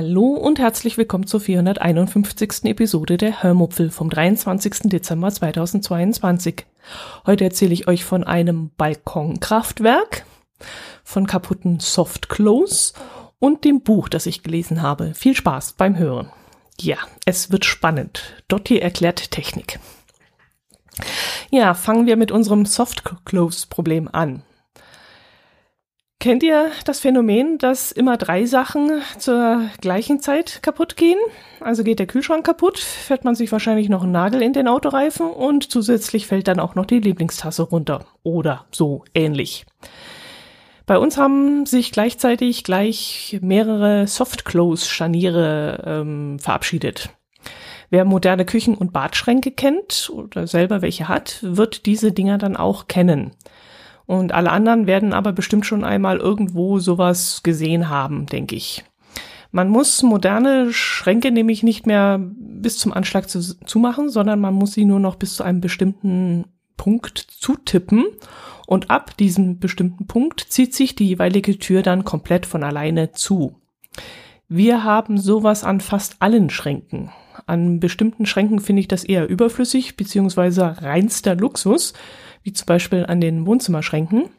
[0.00, 2.66] Hallo und herzlich willkommen zur 451.
[2.66, 4.82] Episode der Hörmupfel vom 23.
[4.84, 6.66] Dezember 2022.
[7.26, 10.24] Heute erzähle ich euch von einem Balkonkraftwerk,
[11.02, 12.92] von kaputten Softclose
[13.40, 15.14] und dem Buch, das ich gelesen habe.
[15.14, 16.30] Viel Spaß beim Hören.
[16.80, 18.40] Ja, es wird spannend.
[18.46, 19.80] Dotti erklärt Technik.
[21.50, 24.44] Ja, fangen wir mit unserem Softclose-Problem an.
[26.20, 31.18] Kennt ihr das Phänomen, dass immer drei Sachen zur gleichen Zeit kaputt gehen?
[31.60, 35.30] Also geht der Kühlschrank kaputt, fährt man sich wahrscheinlich noch einen Nagel in den Autoreifen
[35.30, 38.04] und zusätzlich fällt dann auch noch die Lieblingstasse runter.
[38.24, 39.64] Oder so ähnlich.
[40.86, 47.10] Bei uns haben sich gleichzeitig gleich mehrere Soft-Close-Scharniere ähm, verabschiedet.
[47.90, 52.88] Wer moderne Küchen- und Badschränke kennt oder selber welche hat, wird diese Dinger dann auch
[52.88, 53.36] kennen.
[54.08, 58.82] Und alle anderen werden aber bestimmt schon einmal irgendwo sowas gesehen haben, denke ich.
[59.50, 64.72] Man muss moderne Schränke nämlich nicht mehr bis zum Anschlag zu, zumachen, sondern man muss
[64.72, 66.46] sie nur noch bis zu einem bestimmten
[66.78, 68.06] Punkt zutippen.
[68.66, 73.56] Und ab diesem bestimmten Punkt zieht sich die jeweilige Tür dann komplett von alleine zu.
[74.48, 77.10] Wir haben sowas an fast allen Schränken.
[77.48, 81.94] An bestimmten Schränken finde ich das eher überflüssig, beziehungsweise reinster Luxus
[82.42, 84.30] wie zum Beispiel an den Wohnzimmerschränken.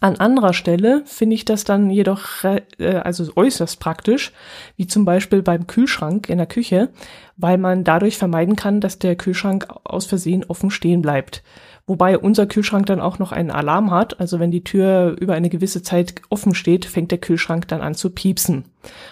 [0.00, 2.62] An anderer Stelle finde ich das dann jedoch äh,
[3.02, 4.32] also äußerst praktisch,
[4.76, 6.90] wie zum Beispiel beim Kühlschrank in der Küche,
[7.36, 11.42] weil man dadurch vermeiden kann, dass der Kühlschrank aus Versehen offen stehen bleibt.
[11.86, 15.50] Wobei unser Kühlschrank dann auch noch einen Alarm hat, also wenn die Tür über eine
[15.50, 18.66] gewisse Zeit offen steht, fängt der Kühlschrank dann an zu piepsen.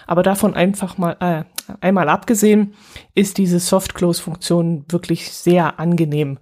[0.07, 1.43] Aber davon einfach mal äh,
[1.81, 2.73] einmal abgesehen,
[3.15, 6.39] ist diese Soft-Close-Funktion wirklich sehr angenehm.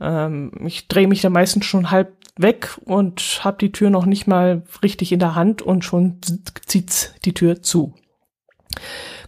[0.00, 4.26] Ähm, ich drehe mich da meistens schon halb weg und habe die Tür noch nicht
[4.26, 6.20] mal richtig in der Hand und schon
[6.66, 7.94] zieht's die Tür zu.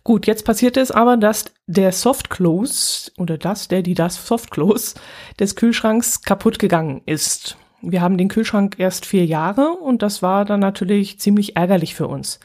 [0.05, 4.51] Gut, jetzt passiert es aber, dass der Soft Close oder das, der, die das Soft
[4.51, 4.95] Close
[5.39, 7.57] des Kühlschranks kaputt gegangen ist.
[7.83, 12.07] Wir haben den Kühlschrank erst vier Jahre und das war dann natürlich ziemlich ärgerlich für
[12.09, 12.41] uns.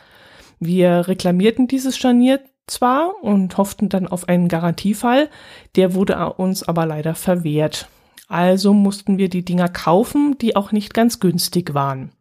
[0.60, 5.30] Wir reklamierten dieses Scharnier zwar und hofften dann auf einen Garantiefall,
[5.76, 7.88] der wurde uns aber leider verwehrt.
[8.28, 12.12] Also mussten wir die Dinger kaufen, die auch nicht ganz günstig waren.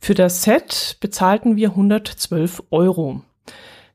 [0.00, 3.22] Für das Set bezahlten wir 112 Euro.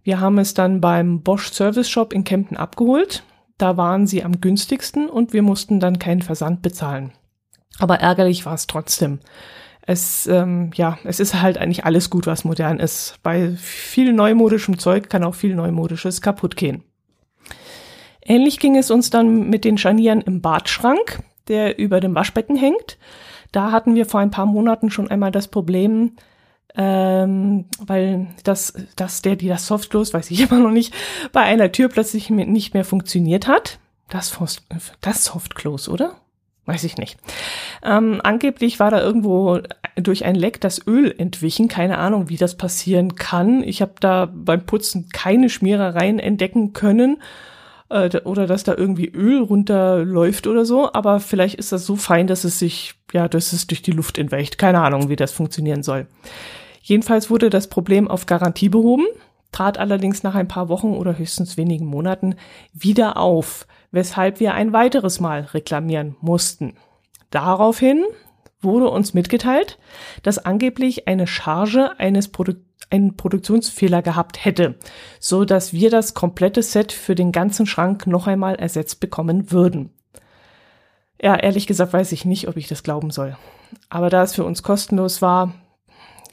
[0.03, 3.23] Wir haben es dann beim Bosch Service Shop in Kempten abgeholt.
[3.57, 7.11] Da waren sie am günstigsten und wir mussten dann keinen Versand bezahlen.
[7.79, 9.19] Aber ärgerlich war es trotzdem.
[9.87, 13.15] Es, ähm, ja, es ist halt eigentlich alles gut, was modern ist.
[13.21, 16.83] Bei viel neumodischem Zeug kann auch viel neumodisches kaputt gehen.
[18.21, 22.97] Ähnlich ging es uns dann mit den Scharnieren im Badschrank der über dem Waschbecken hängt.
[23.51, 26.13] Da hatten wir vor ein paar Monaten schon einmal das Problem,
[26.75, 30.93] ähm, weil das, das, der, die das Softclose, weiß ich immer noch nicht,
[31.31, 33.79] bei einer Tür plötzlich nicht mehr funktioniert hat.
[34.09, 34.37] Das,
[35.01, 36.15] das Softclose, oder?
[36.65, 37.17] Weiß ich nicht.
[37.83, 39.59] Ähm, angeblich war da irgendwo
[39.95, 41.67] durch ein Leck das Öl entwichen.
[41.67, 43.61] Keine Ahnung, wie das passieren kann.
[43.63, 47.17] Ich habe da beim Putzen keine Schmierereien entdecken können
[47.89, 52.27] äh, oder dass da irgendwie Öl runterläuft oder so, aber vielleicht ist das so fein,
[52.27, 54.57] dass es sich, ja, dass es durch die Luft entweicht.
[54.57, 56.07] Keine Ahnung, wie das funktionieren soll.
[56.81, 59.05] Jedenfalls wurde das Problem auf Garantie behoben,
[59.55, 62.35] trat allerdings nach ein paar Wochen oder höchstens wenigen Monaten
[62.73, 66.73] wieder auf, weshalb wir ein weiteres Mal reklamieren mussten.
[67.29, 68.03] Daraufhin
[68.59, 69.79] wurde uns mitgeteilt,
[70.23, 72.53] dass angeblich eine Charge eines Produ
[72.91, 74.75] einen Produktionsfehler gehabt hätte,
[75.19, 79.91] so dass wir das komplette Set für den ganzen Schrank noch einmal ersetzt bekommen würden.
[81.19, 83.37] Ja, ehrlich gesagt weiß ich nicht, ob ich das glauben soll.
[83.89, 85.55] Aber da es für uns kostenlos war,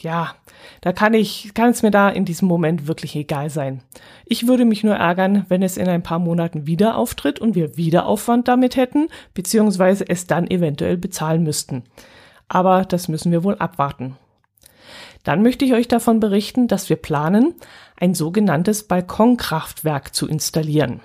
[0.00, 0.35] ja,
[0.81, 3.82] da kann ich, kann es mir da in diesem Moment wirklich egal sein.
[4.25, 7.76] Ich würde mich nur ärgern, wenn es in ein paar Monaten wieder auftritt und wir
[7.76, 11.85] wieder Aufwand damit hätten, beziehungsweise es dann eventuell bezahlen müssten.
[12.49, 14.17] Aber das müssen wir wohl abwarten.
[15.25, 17.55] Dann möchte ich euch davon berichten, dass wir planen,
[17.97, 21.00] ein sogenanntes Balkonkraftwerk zu installieren.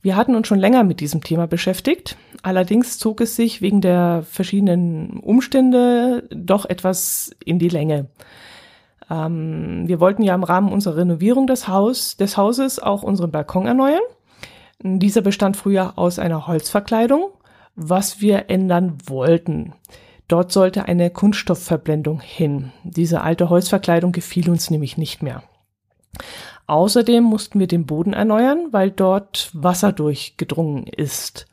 [0.00, 2.16] Wir hatten uns schon länger mit diesem Thema beschäftigt.
[2.42, 8.06] Allerdings zog es sich wegen der verschiedenen Umstände doch etwas in die Länge.
[9.10, 13.66] Ähm, wir wollten ja im Rahmen unserer Renovierung des, Haus, des Hauses auch unseren Balkon
[13.66, 14.00] erneuern.
[14.80, 17.30] Dieser bestand früher aus einer Holzverkleidung
[17.78, 19.72] was wir ändern wollten.
[20.26, 22.72] Dort sollte eine Kunststoffverblendung hin.
[22.82, 25.42] Diese alte Holzverkleidung gefiel uns nämlich nicht mehr.
[26.68, 31.46] Außerdem mussten wir den Boden erneuern, weil dort Wasser durchgedrungen ist.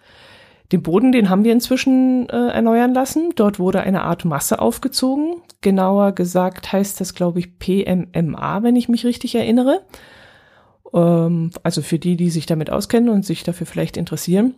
[0.73, 3.31] Den Boden, den haben wir inzwischen äh, erneuern lassen.
[3.35, 5.37] Dort wurde eine Art Masse aufgezogen.
[5.61, 9.83] Genauer gesagt heißt das, glaube ich, PMMA, wenn ich mich richtig erinnere.
[10.93, 14.55] Ähm, also für die, die sich damit auskennen und sich dafür vielleicht interessieren.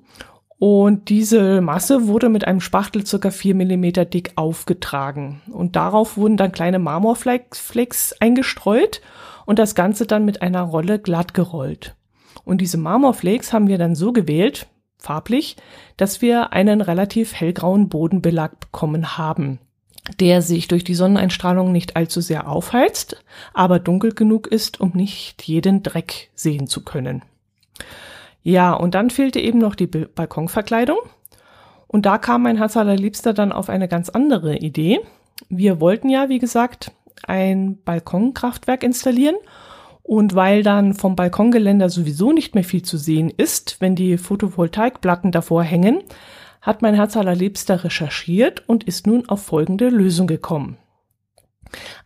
[0.58, 5.42] Und diese Masse wurde mit einem Spachtel circa vier Millimeter dick aufgetragen.
[5.52, 9.02] Und darauf wurden dann kleine Marmorflecks eingestreut
[9.48, 11.96] und das Ganze dann mit einer Rolle glatt gerollt.
[12.44, 14.68] Und diese Marmorflakes haben wir dann so gewählt,
[15.00, 15.56] farblich,
[15.96, 19.60] dass wir einen relativ hellgrauen Bodenbelag bekommen haben,
[20.20, 23.24] der sich durch die Sonneneinstrahlung nicht allzu sehr aufheizt,
[23.54, 27.24] aber dunkel genug ist, um nicht jeden Dreck sehen zu können.
[28.44, 31.00] Ja, und dann fehlte eben noch die Balkonverkleidung.
[31.88, 35.00] Und da kam mein Herz allerliebster dann auf eine ganz andere Idee.
[35.48, 36.92] Wir wollten ja, wie gesagt,
[37.24, 39.36] ein Balkonkraftwerk installieren
[40.04, 45.32] und weil dann vom Balkongeländer sowieso nicht mehr viel zu sehen ist, wenn die Photovoltaikplatten
[45.32, 46.04] davor hängen,
[46.62, 50.78] hat mein Herz allerliebster recherchiert und ist nun auf folgende Lösung gekommen.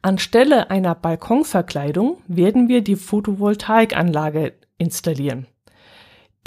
[0.01, 5.47] Anstelle einer Balkonverkleidung werden wir die Photovoltaikanlage installieren,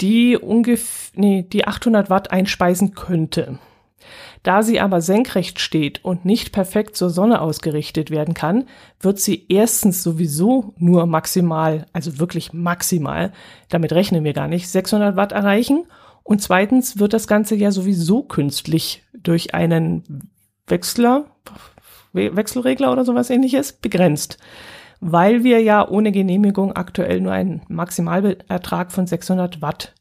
[0.01, 3.59] die ungefähr, nee, die 800 Watt einspeisen könnte.
[4.45, 8.65] Da sie aber senkrecht steht und nicht perfekt zur Sonne ausgerichtet werden kann,
[8.99, 13.33] wird sie erstens sowieso nur maximal, also wirklich maximal,
[13.69, 15.87] damit rechnen wir gar nicht, 600 Watt erreichen.
[16.21, 20.29] Und zweitens wird das Ganze ja sowieso künstlich durch einen
[20.67, 21.25] Wechsler,
[22.13, 24.37] Wechselregler oder sowas ähnliches begrenzt,
[24.99, 29.95] weil wir ja ohne Genehmigung aktuell nur einen Maximalertrag von 600 Watt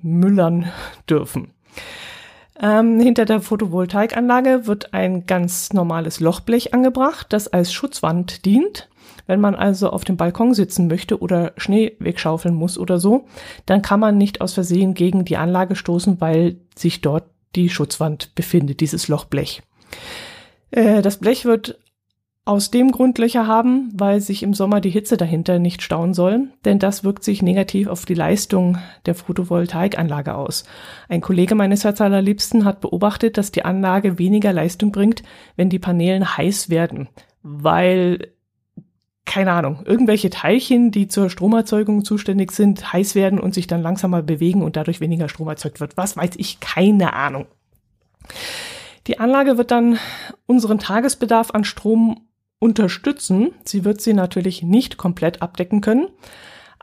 [0.00, 0.70] müllern
[1.10, 1.50] dürfen.
[2.62, 8.88] Ähm, hinter der Photovoltaikanlage wird ein ganz normales Lochblech angebracht, das als Schutzwand dient.
[9.26, 13.26] Wenn man also auf dem Balkon sitzen möchte oder Schnee wegschaufeln muss oder so,
[13.66, 17.24] dann kann man nicht aus Versehen gegen die Anlage stoßen, weil sich dort
[17.56, 19.62] die Schutzwand befindet, dieses Lochblech.
[20.70, 21.78] Äh, das Blech wird
[22.44, 26.48] aus dem Grund Löcher haben, weil sich im Sommer die Hitze dahinter nicht stauen soll,
[26.64, 30.64] denn das wirkt sich negativ auf die Leistung der Photovoltaikanlage aus.
[31.08, 35.22] Ein Kollege meines Herz allerliebsten hat beobachtet, dass die Anlage weniger Leistung bringt,
[35.54, 37.08] wenn die Paneelen heiß werden,
[37.42, 38.32] weil
[39.24, 44.20] keine Ahnung, irgendwelche Teilchen, die zur Stromerzeugung zuständig sind, heiß werden und sich dann langsamer
[44.20, 45.96] bewegen und dadurch weniger Strom erzeugt wird.
[45.96, 47.46] Was weiß ich, keine Ahnung.
[49.06, 49.98] Die Anlage wird dann
[50.46, 52.26] unseren Tagesbedarf an Strom
[52.62, 53.50] unterstützen.
[53.64, 56.06] Sie wird sie natürlich nicht komplett abdecken können,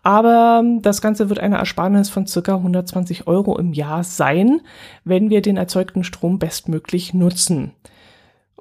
[0.04, 4.60] aber das Ganze wird eine Ersparnis von circa 120 Euro im Jahr sein,
[5.06, 7.72] wenn wir den erzeugten Strom bestmöglich nutzen.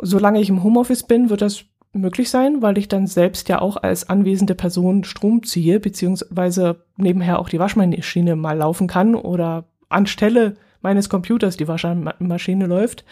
[0.00, 3.76] Solange ich im Homeoffice bin, wird das möglich sein, weil ich dann selbst ja auch
[3.76, 10.56] als anwesende Person Strom ziehe, beziehungsweise nebenher auch die Waschmaschine mal laufen kann oder anstelle
[10.82, 13.04] meines Computers die Waschmaschine läuft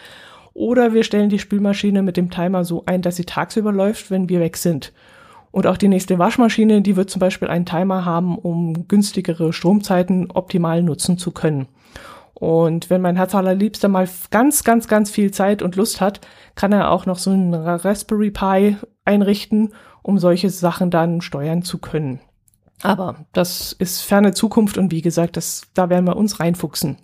[0.57, 4.27] oder wir stellen die Spülmaschine mit dem Timer so ein, dass sie tagsüber läuft, wenn
[4.27, 4.91] wir weg sind.
[5.51, 10.31] Und auch die nächste Waschmaschine, die wird zum Beispiel einen Timer haben, um günstigere Stromzeiten
[10.31, 11.67] optimal nutzen zu können.
[12.33, 16.21] Und wenn mein Herz allerliebster mal ganz, ganz, ganz viel Zeit und Lust hat,
[16.55, 21.77] kann er auch noch so einen Raspberry Pi einrichten, um solche Sachen dann steuern zu
[21.77, 22.19] können.
[22.81, 26.97] Aber das ist ferne Zukunft und wie gesagt, das, da werden wir uns reinfuchsen.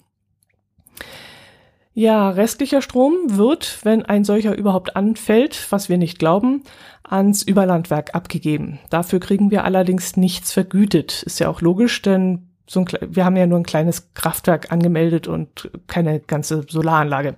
[1.96, 6.64] Ja, restlicher Strom wird, wenn ein solcher überhaupt anfällt, was wir nicht glauben,
[7.04, 8.80] ans Überlandwerk abgegeben.
[8.90, 11.22] Dafür kriegen wir allerdings nichts vergütet.
[11.22, 15.28] Ist ja auch logisch, denn so ein, wir haben ja nur ein kleines Kraftwerk angemeldet
[15.28, 17.36] und keine ganze Solaranlage.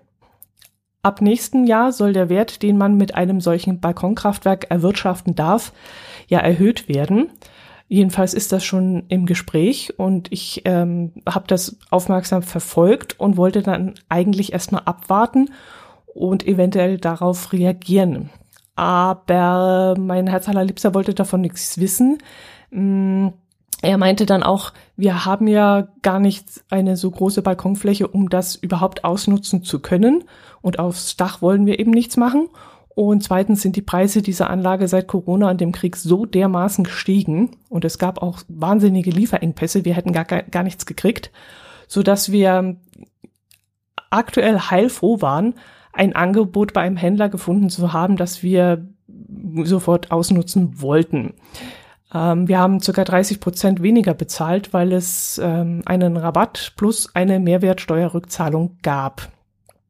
[1.01, 5.73] Ab nächsten Jahr soll der Wert, den man mit einem solchen Balkonkraftwerk erwirtschaften darf,
[6.27, 7.29] ja erhöht werden.
[7.87, 13.61] Jedenfalls ist das schon im Gespräch und ich ähm, habe das aufmerksam verfolgt und wollte
[13.61, 15.51] dann eigentlich erstmal abwarten
[16.07, 18.31] und eventuell darauf reagieren.
[18.75, 22.17] Aber mein Herz allerliebster wollte davon nichts wissen.
[22.71, 23.27] Mm,
[23.81, 28.55] er meinte dann auch, wir haben ja gar nicht eine so große Balkonfläche, um das
[28.55, 30.23] überhaupt ausnutzen zu können.
[30.61, 32.49] Und aufs Dach wollen wir eben nichts machen.
[32.95, 37.51] Und zweitens sind die Preise dieser Anlage seit Corona und dem Krieg so dermaßen gestiegen
[37.67, 39.83] und es gab auch wahnsinnige Lieferengpässe.
[39.83, 41.29] Wir hätten gar, gar nichts gekriegt,
[41.87, 42.77] so dass wir
[44.09, 45.55] aktuell heilfroh waren,
[45.91, 48.87] ein Angebot bei einem Händler gefunden zu haben, das wir
[49.63, 51.33] sofort ausnutzen wollten.
[52.13, 57.41] Ähm, wir haben circa 30 Prozent weniger bezahlt, weil es ähm, einen Rabatt plus eine
[57.41, 59.34] Mehrwertsteuerrückzahlung gab.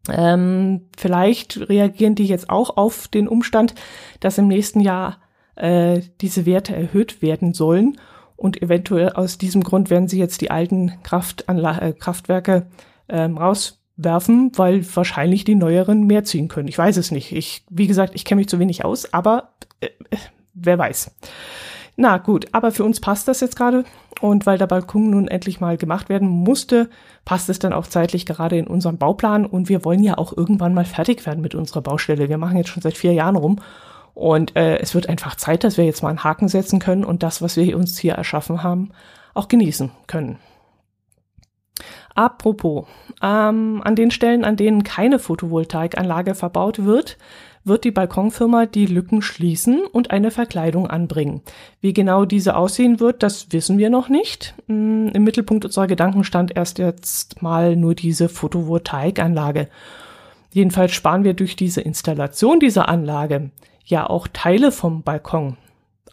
[0.09, 3.75] Ähm, vielleicht reagieren die jetzt auch auf den Umstand,
[4.19, 5.17] dass im nächsten Jahr
[5.55, 7.97] äh, diese Werte erhöht werden sollen.
[8.35, 12.67] Und eventuell aus diesem Grund werden sie jetzt die alten Kraftanla äh, Kraftwerke
[13.07, 16.67] ähm, rauswerfen, weil wahrscheinlich die neueren mehr ziehen können.
[16.67, 17.31] Ich weiß es nicht.
[17.31, 20.17] Ich, wie gesagt, ich kenne mich zu wenig aus, aber äh, äh
[20.53, 21.15] wer weiß.
[21.97, 23.85] Na gut, aber für uns passt das jetzt gerade.
[24.21, 26.89] Und weil der Balkon nun endlich mal gemacht werden musste,
[27.23, 29.45] passt es dann auch zeitlich gerade in unserem Bauplan.
[29.45, 32.29] Und wir wollen ja auch irgendwann mal fertig werden mit unserer Baustelle.
[32.29, 33.59] Wir machen jetzt schon seit vier Jahren rum.
[34.13, 37.23] Und äh, es wird einfach Zeit, dass wir jetzt mal einen Haken setzen können und
[37.23, 38.91] das, was wir uns hier erschaffen haben,
[39.33, 40.39] auch genießen können.
[42.15, 42.85] Apropos,
[43.21, 47.17] ähm, an den Stellen, an denen keine Photovoltaikanlage verbaut wird,
[47.65, 51.41] wird die Balkonfirma die Lücken schließen und eine Verkleidung anbringen.
[51.81, 54.53] Wie genau diese aussehen wird, das wissen wir noch nicht.
[54.67, 59.67] Mm, Im Mittelpunkt unserer Gedanken stand erst jetzt mal nur diese Photovoltaikanlage.
[60.53, 63.49] Jedenfalls sparen wir durch diese Installation dieser Anlage
[63.83, 65.57] ja auch Teile vom Balkon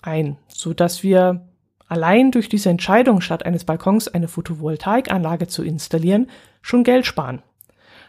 [0.00, 1.47] ein, so dass wir
[1.87, 6.28] allein durch diese Entscheidung, statt eines Balkons eine Photovoltaikanlage zu installieren,
[6.62, 7.42] schon Geld sparen.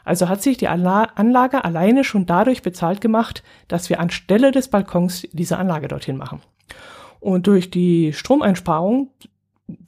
[0.03, 5.27] Also hat sich die Anlage alleine schon dadurch bezahlt gemacht, dass wir anstelle des Balkons
[5.31, 6.41] diese Anlage dorthin machen.
[7.19, 9.09] Und durch die Stromeinsparung,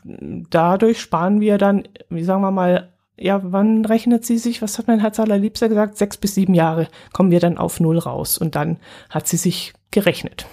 [0.04, 4.88] dadurch sparen wir dann, wie sagen wir mal, ja, wann rechnet sie sich, was hat
[4.88, 5.98] mein Herz allerliebster gesagt?
[5.98, 8.78] Sechs bis sieben Jahre kommen wir dann auf Null raus und dann
[9.10, 10.46] hat sie sich gerechnet.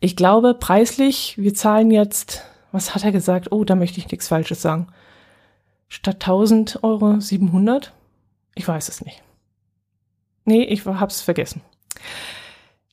[0.00, 3.50] Ich glaube, preislich, wir zahlen jetzt, was hat er gesagt?
[3.50, 4.88] Oh, da möchte ich nichts Falsches sagen.
[5.88, 7.92] Statt 1000 Euro 700?
[8.58, 9.22] Ich weiß es nicht.
[10.44, 11.62] Nee, ich hab's vergessen.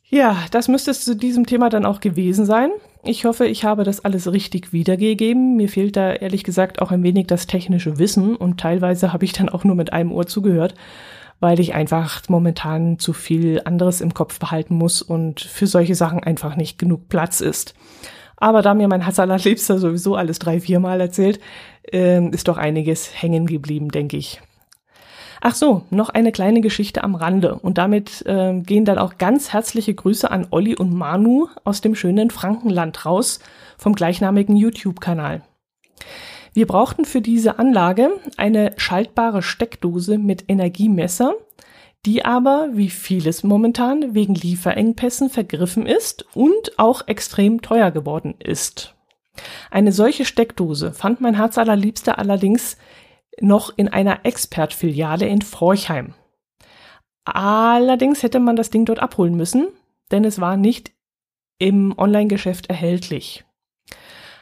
[0.08, 2.70] Ja, das müsste es zu diesem Thema dann auch gewesen sein.
[3.04, 5.56] Ich hoffe, ich habe das alles richtig wiedergegeben.
[5.56, 9.34] Mir fehlt da ehrlich gesagt auch ein wenig das technische Wissen und teilweise habe ich
[9.34, 10.76] dann auch nur mit einem Ohr zugehört,
[11.40, 16.24] weil ich einfach momentan zu viel anderes im Kopf behalten muss und für solche Sachen
[16.24, 17.74] einfach nicht genug Platz ist.
[18.38, 21.40] Aber da mir mein Herz allerliebster sowieso alles drei, viermal erzählt,
[21.92, 24.42] äh, ist doch einiges hängen geblieben, denke ich.
[25.48, 27.54] Ach so, noch eine kleine Geschichte am Rande.
[27.54, 31.94] Und damit äh, gehen dann auch ganz herzliche Grüße an Olli und Manu aus dem
[31.94, 33.38] schönen Frankenland raus
[33.78, 35.44] vom gleichnamigen YouTube-Kanal.
[36.56, 41.36] Wir brauchten für diese Anlage eine schaltbare Steckdose mit Energiemesser,
[42.08, 48.96] die aber, wie vieles momentan, wegen Lieferengpässen vergriffen ist und auch extrem teuer geworden ist.
[49.70, 52.78] Eine solche Steckdose fand mein Herz allerliebster allerdings
[53.42, 56.14] noch in einer Expert-Filiale in Forchheim.
[57.26, 59.68] Allerdings hätte man das Ding dort abholen müssen,
[60.12, 60.92] denn es war nicht
[61.58, 63.44] im Online-Geschäft erhältlich.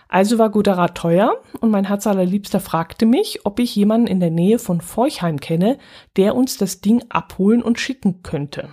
[0.10, 4.20] Also war guter Rat teuer und mein Herz allerliebster fragte mich, ob ich jemanden in
[4.20, 5.80] der Nähe von Forchheim kenne,
[6.18, 8.70] der uns das Ding abholen und schicken könnte.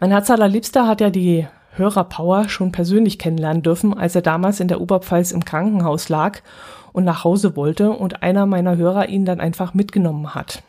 [0.00, 4.68] Mein Herz allerliebster hat ja die Hörerpower schon persönlich kennenlernen dürfen, als er damals in
[4.68, 6.40] der Oberpfalz im Krankenhaus lag
[6.96, 10.62] und nach Hause wollte und einer meiner Hörer ihn dann einfach mitgenommen hat.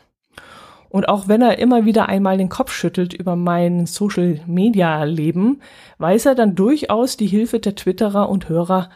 [0.90, 5.62] Und auch wenn er immer wieder einmal den Kopf schüttelt über mein Social Media Leben,
[5.96, 8.90] weiß er dann durchaus die Hilfe der Twitterer und Hörer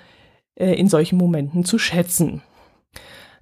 [0.57, 2.43] äh, in solchen Momenten zu schätzen.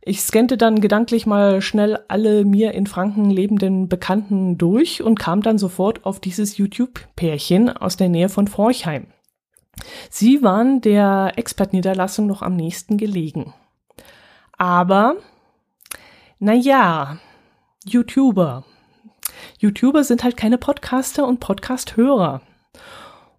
[0.03, 5.43] Ich scannte dann gedanklich mal schnell alle mir in Franken lebenden Bekannten durch und kam
[5.43, 9.09] dann sofort auf dieses YouTube-Pärchen aus der Nähe von Forchheim.
[10.11, 13.53] Sie waren der Expertniederlassung noch am nächsten gelegen.
[14.61, 15.17] Aber,
[16.39, 17.17] naja,
[17.87, 18.67] YouTuber.
[19.59, 22.43] YouTuber sind halt keine Podcaster und Podcast-Hörer.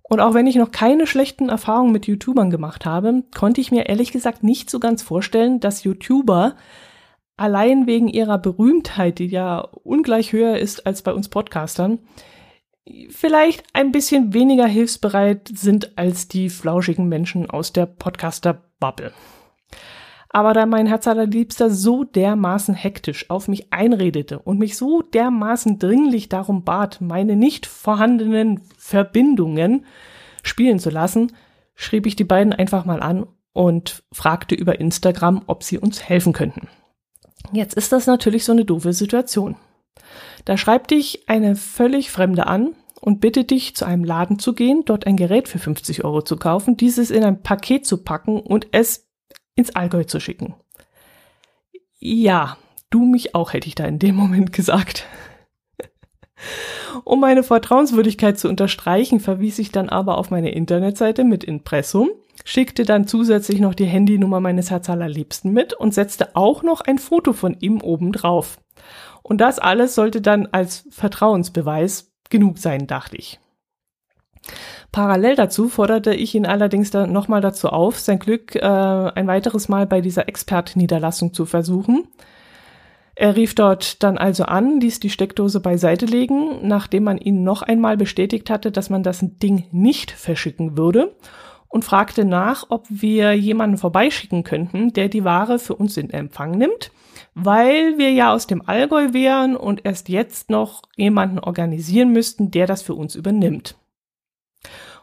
[0.02, 3.86] Und auch wenn ich noch keine schlechten Erfahrungen mit YouTubern gemacht habe, konnte ich mir
[3.86, 6.56] ehrlich gesagt nicht so ganz vorstellen, dass YouTuber
[7.38, 12.00] allein wegen ihrer Berühmtheit, die ja ungleich höher ist als bei uns Podcastern,
[13.10, 19.14] vielleicht ein bisschen weniger hilfsbereit sind als die flauschigen Menschen aus der Podcaster-Bubble.
[20.34, 25.78] Aber da mein Herz allerliebster so dermaßen hektisch auf mich einredete und mich so dermaßen
[25.78, 29.86] dringlich darum bat, meine nicht vorhandenen Verbindungen
[30.42, 31.34] spielen zu lassen,
[31.76, 36.32] schrieb ich die beiden einfach mal an und fragte über Instagram, ob sie uns helfen
[36.32, 36.70] könnten.
[37.52, 39.58] Jetzt ist das natürlich so eine doofe Situation.
[40.46, 44.84] Da schreibt dich eine völlig Fremde an und bittet dich, zu einem Laden zu gehen,
[44.86, 48.68] dort ein Gerät für 50 Euro zu kaufen, dieses in ein Paket zu packen und
[48.72, 49.11] es
[49.62, 50.56] ins Allgäu zu schicken.
[52.00, 52.58] Ja,
[52.90, 55.06] du mich auch, hätte ich da in dem Moment gesagt.
[57.04, 62.10] Um meine Vertrauenswürdigkeit zu unterstreichen, verwies ich dann aber auf meine Internetseite mit Impressum,
[62.44, 67.34] schickte dann zusätzlich noch die Handynummer meines Herzallerliebsten mit und setzte auch noch ein Foto
[67.34, 68.60] von ihm oben drauf.
[69.22, 73.40] Und das alles sollte dann als Vertrauensbeweis genug sein, dachte ich.
[74.92, 79.70] Parallel dazu forderte ich ihn allerdings dann nochmal dazu auf, sein Glück äh, ein weiteres
[79.70, 82.08] Mal bei dieser Expert-Niederlassung zu versuchen.
[83.16, 87.62] Er rief dort dann also an, ließ die Steckdose beiseite legen, nachdem man ihn noch
[87.62, 91.16] einmal bestätigt hatte, dass man das Ding nicht verschicken würde
[91.68, 96.52] und fragte nach, ob wir jemanden vorbeischicken könnten, der die Ware für uns in Empfang
[96.52, 96.92] nimmt,
[97.34, 102.68] weil wir ja aus dem Allgäu wären und erst jetzt noch jemanden organisieren müssten, der
[102.68, 103.76] das für uns übernimmt.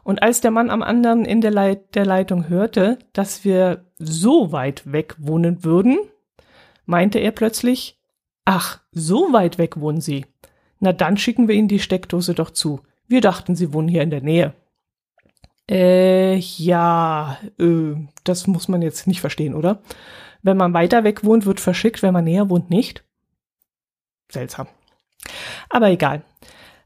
[0.08, 1.50] Und als der Mann am anderen Ende
[1.92, 5.98] der Leitung hörte, dass wir so weit weg wohnen würden,
[6.86, 8.00] meinte er plötzlich,
[8.46, 10.24] ach, so weit weg wohnen Sie.
[10.80, 12.80] Na dann schicken wir Ihnen die Steckdose doch zu.
[13.06, 14.54] Wir dachten, Sie wohnen hier in der Nähe.
[15.70, 19.82] Äh, ja, äh, das muss man jetzt nicht verstehen, oder?
[20.40, 23.04] Wenn man weiter weg wohnt, wird verschickt, wenn man näher wohnt, nicht?
[24.32, 24.68] Seltsam.
[25.68, 26.22] Aber egal.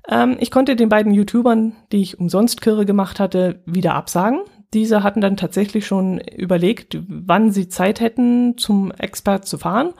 [0.08, 4.40] Ähm, ich konnte den beiden YouTubern, die ich umsonst Kirre gemacht hatte, wieder absagen.
[4.74, 9.92] Diese hatten dann tatsächlich schon überlegt, wann sie Zeit hätten, zum Expert zu fahren.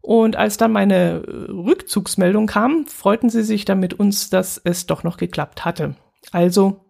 [0.00, 5.02] Und als dann meine Rückzugsmeldung kam, freuten sie sich dann mit uns, dass es doch
[5.02, 5.96] noch geklappt hatte.
[6.30, 6.84] Also,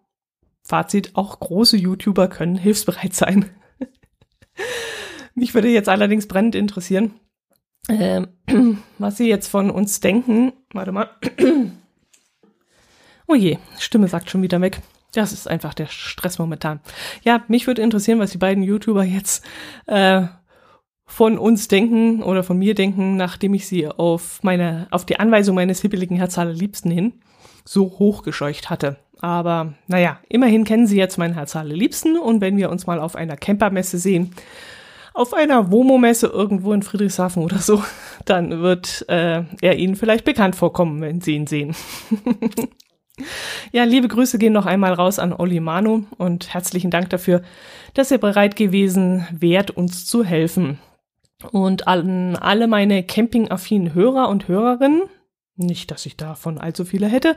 [0.63, 3.49] Fazit, auch große YouTuber können hilfsbereit sein.
[5.33, 7.13] Mich würde jetzt allerdings brennend interessieren,
[7.87, 8.21] äh,
[8.97, 10.53] was Sie jetzt von uns denken.
[10.73, 11.09] Warte mal.
[13.27, 14.81] Oh je, Stimme sagt schon wieder weg.
[15.13, 16.79] Das ist einfach der Stress momentan.
[17.23, 19.45] Ja, mich würde interessieren, was die beiden YouTuber jetzt
[19.87, 20.23] äh,
[21.05, 25.55] von uns denken oder von mir denken, nachdem ich sie auf meine, auf die Anweisung
[25.55, 27.13] meines hibbeligen Herz Liebsten hin
[27.63, 28.97] so hochgescheucht hatte.
[29.21, 33.15] Aber naja, immerhin kennen sie jetzt meinen Herz Liebsten und wenn wir uns mal auf
[33.15, 34.35] einer Campermesse sehen,
[35.13, 37.81] auf einer Womo-Messe irgendwo in Friedrichshafen oder so,
[38.25, 41.75] dann wird äh, er ihnen vielleicht bekannt vorkommen, wenn sie ihn sehen.
[43.71, 47.41] Ja, liebe Grüße gehen noch einmal raus an Oli Manu und herzlichen Dank dafür,
[47.93, 50.79] dass ihr bereit gewesen wärt, uns zu helfen.
[51.51, 55.03] Und an alle meine campingaffinen Hörer und Hörerinnen,
[55.57, 57.35] nicht, dass ich davon allzu viele hätte,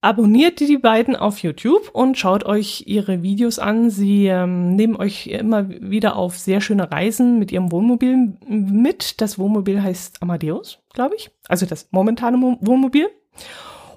[0.00, 3.90] abonniert die beiden auf YouTube und schaut euch ihre Videos an.
[3.90, 9.20] Sie ähm, nehmen euch immer wieder auf sehr schöne Reisen mit ihrem Wohnmobil mit.
[9.20, 11.30] Das Wohnmobil heißt Amadeus, glaube ich.
[11.48, 13.08] Also das momentane Wohnmobil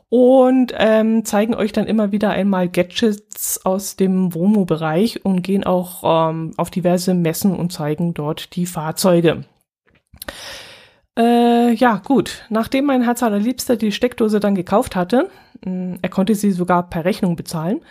[0.09, 6.29] und ähm, zeigen euch dann immer wieder einmal Gadgets aus dem Womo-Bereich und gehen auch
[6.31, 9.45] ähm, auf diverse Messen und zeigen dort die Fahrzeuge.
[11.17, 12.45] Äh, ja, gut.
[12.49, 15.29] Nachdem mein Herz allerliebster die Steckdose dann gekauft hatte,
[15.63, 17.81] hm, er konnte sie sogar per Rechnung bezahlen,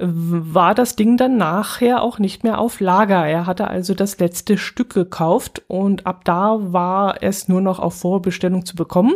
[0.00, 3.26] war das Ding dann nachher auch nicht mehr auf Lager.
[3.26, 7.94] Er hatte also das letzte Stück gekauft und ab da war es nur noch auf
[7.94, 9.14] Vorbestellung zu bekommen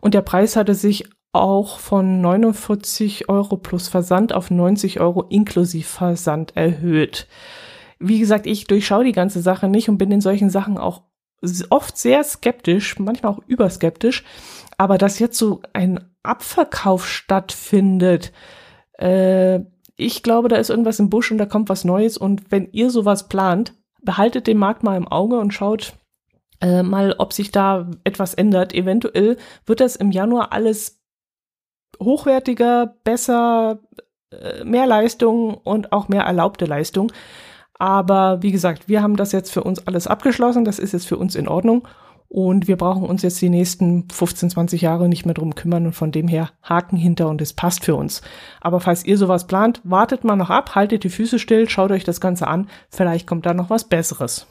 [0.00, 5.88] und der Preis hatte sich auch von 49 Euro plus Versand auf 90 Euro inklusive
[5.88, 7.26] Versand erhöht.
[7.98, 11.02] Wie gesagt, ich durchschaue die ganze Sache nicht und bin in solchen Sachen auch
[11.70, 14.24] oft sehr skeptisch, manchmal auch überskeptisch.
[14.76, 18.32] Aber dass jetzt so ein Abverkauf stattfindet,
[18.98, 19.60] äh,
[19.96, 22.16] ich glaube, da ist irgendwas im Busch und da kommt was Neues.
[22.18, 25.94] Und wenn ihr sowas plant, behaltet den Markt mal im Auge und schaut
[26.60, 28.74] äh, mal, ob sich da etwas ändert.
[28.74, 31.01] Eventuell wird das im Januar alles
[32.00, 33.78] hochwertiger, besser,
[34.30, 37.12] äh, mehr Leistung und auch mehr erlaubte Leistung.
[37.78, 40.64] Aber wie gesagt, wir haben das jetzt für uns alles abgeschlossen.
[40.64, 41.86] Das ist jetzt für uns in Ordnung.
[42.28, 45.92] Und wir brauchen uns jetzt die nächsten 15, 20 Jahre nicht mehr drum kümmern und
[45.92, 48.22] von dem her Haken hinter und es passt für uns.
[48.62, 52.04] Aber falls ihr sowas plant, wartet mal noch ab, haltet die Füße still, schaut euch
[52.04, 52.70] das Ganze an.
[52.88, 54.46] Vielleicht kommt da noch was Besseres.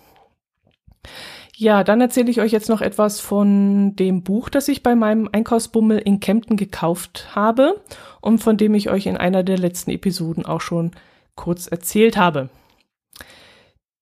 [1.55, 5.29] Ja, dann erzähle ich euch jetzt noch etwas von dem Buch, das ich bei meinem
[5.31, 7.81] Einkaufsbummel in Kempten gekauft habe
[8.21, 10.91] und von dem ich euch in einer der letzten Episoden auch schon
[11.35, 12.49] kurz erzählt habe.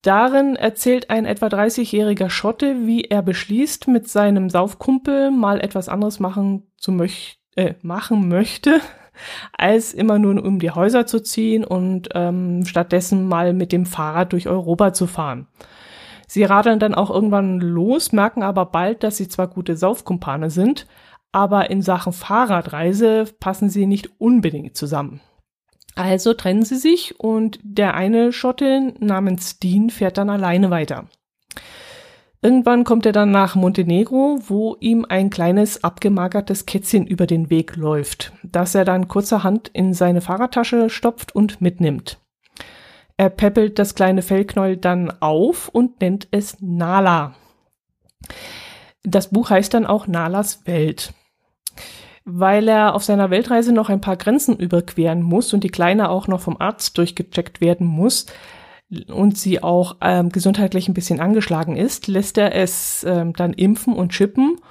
[0.01, 6.21] Darin erzählt ein etwa 30-jähriger Schotte, wie er beschließt, mit seinem Saufkumpel mal etwas anderes
[6.21, 8.79] machen zu möch äh, machen möchte,
[9.57, 14.31] als immer nur um die Häuser zu ziehen und ähm, stattdessen mal mit dem Fahrrad
[14.31, 15.47] durch Europa zu fahren.
[16.31, 20.85] Sie radeln dann auch irgendwann los, merken aber bald, dass sie zwar gute Saufkumpane sind,
[21.31, 25.21] aber in Sachen Fahrradreise passen sie nicht unbedingt zusammen.
[25.95, 31.05] Also trennen sie sich und der eine Schotte namens Dean fährt dann alleine weiter.
[32.43, 37.75] Irgendwann kommt er dann nach Montenegro, wo ihm ein kleines abgemagertes Kätzchen über den Weg
[37.75, 42.19] läuft, das er dann kurzerhand in seine Fahrradtasche stopft und mitnimmt.
[43.19, 47.36] Er peppelt das kleine Fellknäuel dann auf und nennt es Nala.
[49.03, 51.13] Das Buch heißt dann auch Nalas Welt.
[52.23, 56.29] Weil er auf seiner Weltreise noch ein paar Grenzen überqueren muss und die Kleine auch
[56.29, 58.27] noch vom Arzt durchgecheckt werden muss
[59.10, 63.95] und sie auch ähm, gesundheitlich ein bisschen angeschlagen ist, lässt er es ähm, dann impfen
[63.95, 64.62] und chippen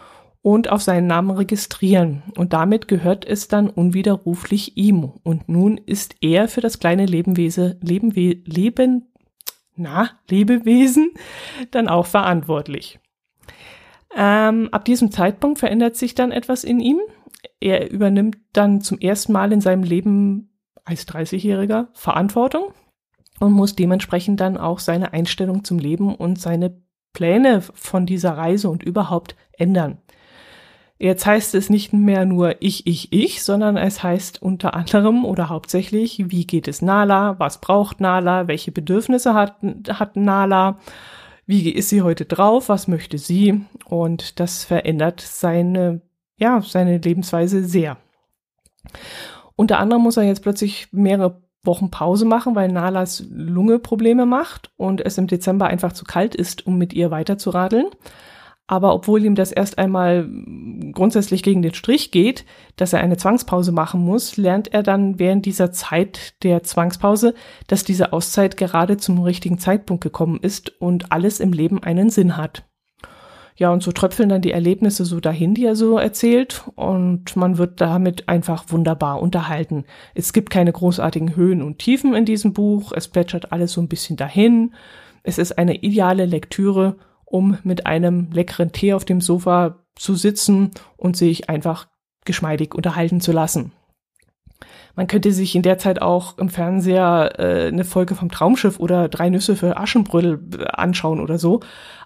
[0.42, 2.22] und auf seinen Namen registrieren.
[2.36, 5.12] Und damit gehört es dann unwiderruflich ihm.
[5.22, 9.06] Und nun ist er für das kleine Lebenwesen, Lebenwe Leben,
[9.76, 11.12] na, Lebewesen
[11.70, 12.98] dann auch verantwortlich.
[14.16, 17.00] Ähm, ab diesem Zeitpunkt verändert sich dann etwas in ihm.
[17.60, 20.50] Er übernimmt dann zum ersten Mal in seinem Leben
[20.84, 22.72] als 30-Jähriger Verantwortung
[23.38, 26.80] und muss dementsprechend dann auch seine Einstellung zum Leben und seine
[27.12, 29.98] Pläne von dieser Reise und überhaupt ändern.
[30.98, 35.48] Jetzt heißt es nicht mehr nur ich, ich, ich, sondern es heißt unter anderem oder
[35.48, 39.56] hauptsächlich, wie geht es Nala, was braucht Nala, welche Bedürfnisse hat,
[39.88, 40.78] hat Nala,
[41.46, 43.60] wie ist sie heute drauf, was möchte sie?
[43.86, 46.02] Und das verändert seine,
[46.36, 47.96] ja, seine Lebensweise sehr.
[49.54, 54.70] Unter anderem muss er jetzt plötzlich mehrere Wochen Pause machen, weil Nalas Lunge Probleme macht
[54.76, 57.86] und es im Dezember einfach zu kalt ist, um mit ihr weiterzuradeln.
[58.70, 60.28] Aber obwohl ihm das erst einmal
[60.92, 62.44] grundsätzlich gegen den Strich geht,
[62.76, 67.34] dass er eine Zwangspause machen muss, lernt er dann während dieser Zeit der Zwangspause,
[67.66, 72.36] dass diese Auszeit gerade zum richtigen Zeitpunkt gekommen ist und alles im Leben einen Sinn
[72.36, 72.64] hat.
[73.56, 77.56] Ja, und so tröpfeln dann die Erlebnisse so dahin, die er so erzählt, und man
[77.56, 79.84] wird damit einfach wunderbar unterhalten.
[80.14, 83.88] Es gibt keine großartigen Höhen und Tiefen in diesem Buch, es plätschert alles so ein
[83.88, 84.74] bisschen dahin.
[85.24, 86.96] Es ist eine ideale Lektüre
[87.30, 91.88] um mit einem leckeren Tee auf dem Sofa zu sitzen und sich einfach
[92.24, 93.72] geschmeidig unterhalten zu lassen.
[94.96, 99.08] Man könnte sich in der Zeit auch im Fernseher äh, eine Folge vom Traumschiff oder
[99.08, 101.60] Drei Nüsse für Aschenbrödel äh, anschauen oder so.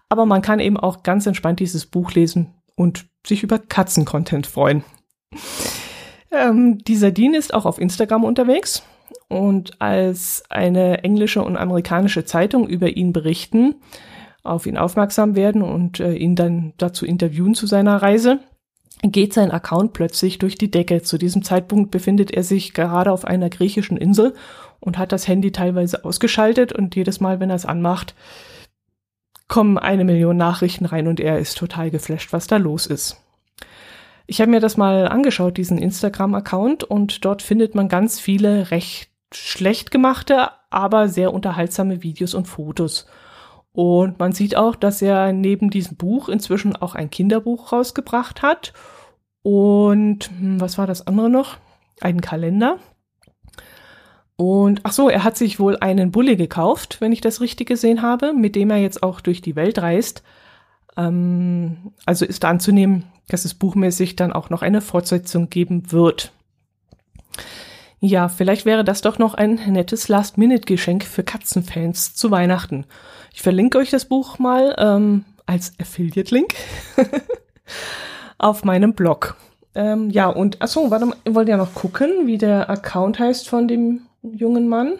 [0.08, 4.85] Aber man kann eben auch ganz entspannt dieses Buch lesen und sich über Katzencontent freuen.
[6.30, 8.82] Ähm, dieser Dean ist auch auf Instagram unterwegs
[9.28, 13.76] und als eine englische und amerikanische Zeitung über ihn berichten,
[14.42, 18.40] auf ihn aufmerksam werden und äh, ihn dann dazu interviewen zu seiner Reise,
[19.02, 21.02] geht sein Account plötzlich durch die Decke.
[21.02, 24.35] Zu diesem Zeitpunkt befindet er sich gerade auf einer griechischen Insel
[24.81, 28.14] und hat das Handy teilweise ausgeschaltet und jedes Mal, wenn er es anmacht,
[29.48, 33.18] kommen eine Million Nachrichten rein und er ist total geflasht, was da los ist.
[34.26, 39.11] Ich habe mir das mal angeschaut, diesen Instagram-Account, und dort findet man ganz viele recht
[39.35, 43.07] schlecht gemachte, aber sehr unterhaltsame Videos und Fotos.
[43.72, 48.72] Und man sieht auch, dass er neben diesem Buch inzwischen auch ein Kinderbuch rausgebracht hat.
[49.42, 51.56] Und hm, was war das andere noch?
[52.00, 52.78] Einen Kalender.
[54.37, 58.02] Und ach so, er hat sich wohl einen Bulli gekauft, wenn ich das richtig gesehen
[58.02, 60.22] habe, mit dem er jetzt auch durch die Welt reist.
[60.96, 66.32] Ähm, also ist anzunehmen, dass es buchmäßig dann auch noch eine Fortsetzung geben wird.
[68.00, 72.85] Ja, vielleicht wäre das doch noch ein nettes Last-Minute-Geschenk für Katzenfans zu Weihnachten.
[73.32, 76.54] Ich verlinke euch das Buch mal ähm, als Affiliate-Link
[78.38, 79.36] auf meinem Blog.
[79.74, 83.48] Ähm, ja, und achso, warte mal, ihr wollt ja noch gucken, wie der Account heißt
[83.48, 84.98] von dem jungen Mann.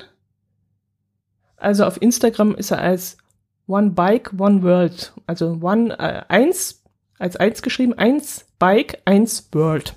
[1.57, 3.19] Also auf Instagram ist er als
[3.67, 5.13] One Bike, One World.
[5.27, 6.83] Also One, äh, eins,
[7.19, 9.95] als eins geschrieben, eins Bike, eins World.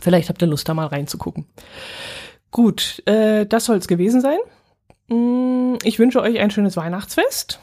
[0.00, 1.46] Vielleicht habt ihr Lust, da mal reinzugucken.
[2.50, 4.38] Gut, äh, das soll es gewesen sein.
[5.08, 7.60] Mm, ich wünsche euch ein schönes Weihnachtsfest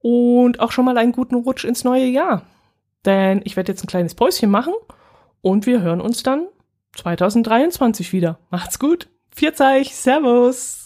[0.00, 2.42] und auch schon mal einen guten Rutsch ins neue Jahr.
[3.04, 4.74] Denn ich werde jetzt ein kleines Päuschen machen
[5.42, 6.46] und wir hören uns dann
[6.96, 8.38] 2023 wieder.
[8.50, 9.08] Macht's gut.
[9.34, 9.94] Vierzeich.
[9.94, 10.83] Servus.